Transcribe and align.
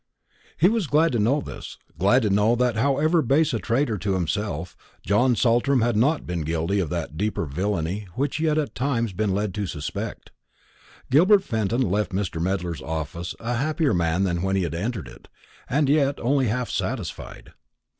He 0.57 0.67
was 0.67 0.87
glad 0.87 1.11
to 1.11 1.19
know 1.19 1.41
this 1.41 1.77
glad 1.99 2.23
to 2.23 2.31
know 2.31 2.55
that 2.55 2.75
however 2.75 3.21
base 3.21 3.53
a 3.53 3.59
traitor 3.59 3.99
to 3.99 4.15
himself, 4.15 4.75
John 5.05 5.35
Saltram 5.35 5.81
had 5.83 5.95
not 5.95 6.25
been 6.25 6.41
guilty 6.41 6.79
of 6.79 6.89
that 6.89 7.17
deeper 7.17 7.45
villany 7.45 8.07
which 8.15 8.37
he 8.37 8.45
had 8.45 8.57
at 8.57 8.73
times 8.73 9.13
been 9.13 9.31
led 9.35 9.53
to 9.53 9.67
suspect. 9.67 10.31
Gilbert 11.11 11.43
Fenton 11.43 11.83
left 11.83 12.13
Mr. 12.13 12.41
Medler's 12.41 12.81
office 12.81 13.35
a 13.39 13.53
happier 13.57 13.93
man 13.93 14.23
than 14.23 14.41
when 14.41 14.55
he 14.55 14.63
had 14.63 14.73
entered 14.73 15.07
it, 15.07 15.27
and 15.69 15.87
yet 15.87 16.19
only 16.19 16.47
half 16.47 16.71
satisfied. 16.71 17.53